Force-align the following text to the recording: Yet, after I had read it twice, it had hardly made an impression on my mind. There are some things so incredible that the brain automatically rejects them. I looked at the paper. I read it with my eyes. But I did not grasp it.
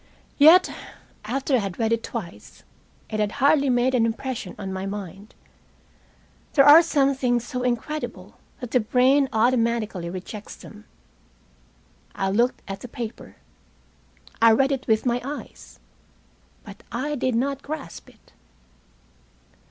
Yet, 0.39 0.73
after 1.25 1.53
I 1.53 1.57
had 1.59 1.77
read 1.77 1.93
it 1.93 2.01
twice, 2.01 2.63
it 3.11 3.19
had 3.19 3.33
hardly 3.33 3.69
made 3.69 3.93
an 3.93 4.03
impression 4.07 4.55
on 4.57 4.73
my 4.73 4.87
mind. 4.87 5.35
There 6.53 6.65
are 6.65 6.81
some 6.81 7.13
things 7.13 7.45
so 7.45 7.61
incredible 7.61 8.39
that 8.61 8.71
the 8.71 8.79
brain 8.79 9.29
automatically 9.31 10.09
rejects 10.09 10.55
them. 10.55 10.85
I 12.15 12.31
looked 12.31 12.63
at 12.67 12.79
the 12.79 12.87
paper. 12.87 13.35
I 14.41 14.53
read 14.53 14.71
it 14.71 14.87
with 14.87 15.05
my 15.05 15.21
eyes. 15.23 15.79
But 16.63 16.81
I 16.91 17.13
did 17.13 17.35
not 17.35 17.61
grasp 17.61 18.09
it. 18.09 18.33